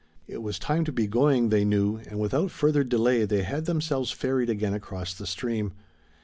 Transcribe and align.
It 0.27 0.41
was 0.41 0.57
time 0.57 0.83
to 0.85 0.91
be 0.91 1.05
going, 1.05 1.49
they 1.49 1.63
knew, 1.63 1.97
and 2.09 2.19
without 2.19 2.49
further 2.49 2.83
delay 2.83 3.23
they 3.25 3.43
had 3.43 3.65
themselves 3.65 4.09
ferried 4.09 4.49
again 4.49 4.73
across 4.73 5.13
the 5.13 5.27
stream. 5.27 5.73